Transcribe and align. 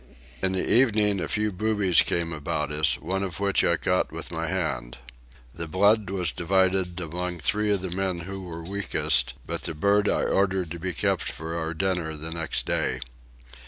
In 0.41 0.53
the 0.53 0.67
evening 0.67 1.21
a 1.21 1.27
few 1.27 1.51
boobies 1.51 2.01
came 2.01 2.33
about 2.33 2.71
us, 2.71 2.97
one 2.99 3.21
of 3.21 3.39
which 3.39 3.63
I 3.63 3.77
caught 3.77 4.11
with 4.11 4.31
my 4.31 4.47
hand. 4.47 4.97
The 5.53 5.67
blood 5.67 6.09
was 6.09 6.31
divided 6.31 6.99
among 6.99 7.37
three 7.37 7.69
of 7.69 7.81
the 7.83 7.91
men 7.91 8.21
who 8.21 8.41
were 8.41 8.63
weakest, 8.63 9.35
but 9.45 9.61
the 9.65 9.75
bird 9.75 10.09
I 10.09 10.23
ordered 10.23 10.71
to 10.71 10.79
be 10.79 10.93
kept 10.93 11.31
for 11.31 11.55
our 11.55 11.75
dinner 11.75 12.17
the 12.17 12.31
next 12.31 12.65
day. 12.65 13.01